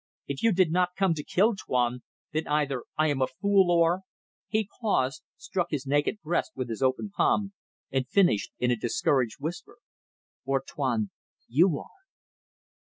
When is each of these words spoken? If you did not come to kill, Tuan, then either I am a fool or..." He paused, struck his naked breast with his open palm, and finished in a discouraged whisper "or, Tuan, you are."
If 0.27 0.41
you 0.41 0.51
did 0.51 0.71
not 0.71 0.95
come 0.97 1.13
to 1.13 1.23
kill, 1.23 1.55
Tuan, 1.55 2.01
then 2.33 2.47
either 2.47 2.85
I 2.97 3.09
am 3.11 3.21
a 3.21 3.27
fool 3.27 3.69
or..." 3.69 3.99
He 4.49 4.67
paused, 4.81 5.21
struck 5.37 5.67
his 5.69 5.85
naked 5.85 6.19
breast 6.23 6.53
with 6.55 6.69
his 6.69 6.81
open 6.81 7.11
palm, 7.15 7.53
and 7.91 8.07
finished 8.09 8.51
in 8.57 8.71
a 8.71 8.75
discouraged 8.75 9.35
whisper 9.37 9.77
"or, 10.43 10.63
Tuan, 10.65 11.11
you 11.47 11.77
are." 11.77 11.99